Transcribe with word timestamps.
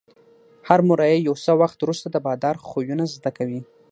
هر 0.67 0.79
مریی 0.87 1.19
یو 1.27 1.35
څه 1.43 1.51
وخت 1.61 1.77
وروسته 1.81 2.07
د 2.11 2.17
بادار 2.25 2.55
خویونه 2.67 3.05
زده 3.15 3.31
کوي. 3.37 3.61